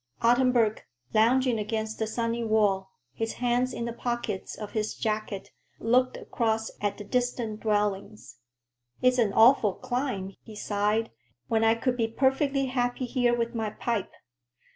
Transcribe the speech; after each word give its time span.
Ottenburg, 0.23 0.79
lounging 1.13 1.59
against 1.59 1.99
the 1.99 2.07
sunny 2.07 2.43
wall, 2.43 2.89
his 3.13 3.33
hands 3.33 3.71
in 3.71 3.85
the 3.85 3.93
pockets 3.93 4.55
of 4.57 4.71
his 4.71 4.95
jacket, 4.95 5.51
looked 5.79 6.17
across 6.17 6.71
at 6.81 6.97
the 6.97 7.03
distant 7.03 7.59
dwellings. 7.59 8.37
"It's 9.03 9.19
an 9.19 9.31
awful 9.31 9.73
climb," 9.75 10.33
he 10.41 10.55
sighed, 10.55 11.11
"when 11.49 11.63
I 11.63 11.75
could 11.75 11.97
be 11.97 12.07
perfectly 12.07 12.65
happy 12.65 13.05
here 13.05 13.35
with 13.37 13.53
my 13.53 13.69
pipe. 13.69 14.13